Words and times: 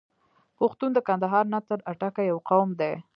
پښتون 0.57 0.89
د 0.93 0.99
کندهار 1.07 1.45
نه 1.53 1.59
تر 1.67 1.79
اټکه 1.91 2.21
یو 2.31 2.37
قوم 2.49 2.69
دی. 2.79 2.93